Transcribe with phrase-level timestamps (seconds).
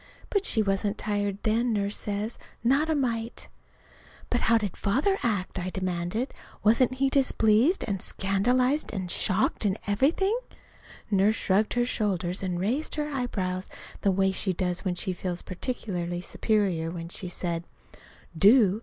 [0.31, 3.49] But she wasn't tired then, Nurse says not a mite.
[4.31, 6.33] "But how did Father act?" I demanded.
[6.63, 10.35] "Wasn't he displeased and scandalized and shocked, and everything?"
[11.11, 13.69] Nurse shrugged her shoulders and raised her eyebrows
[14.01, 16.89] the way she does when she feels particularly superior.
[16.91, 17.67] Then she said:
[18.35, 18.79] "Do?